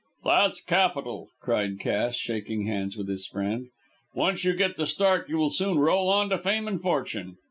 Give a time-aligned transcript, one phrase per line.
[0.23, 3.67] "That's capital," cried Cass, shaking hands with his friend.
[4.15, 7.37] "Once you get the start you will soon roll on to fame and fortune.